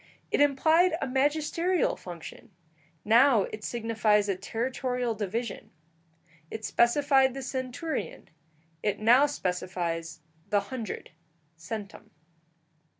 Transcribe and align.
It 0.31 0.41
implied 0.41 0.97
a 0.99 1.05
magisterial 1.07 1.95
function; 1.95 2.49
now 3.05 3.43
it 3.43 3.63
signifies 3.63 4.27
a 4.27 4.35
territorial 4.35 5.13
division: 5.13 5.69
it 6.49 6.65
specified 6.65 7.35
the 7.35 7.43
centurion; 7.43 8.29
it 8.81 8.97
now 8.99 9.27
specifies 9.27 10.21
the 10.49 10.71
hundred 10.73 11.11
(centum). 11.55 12.09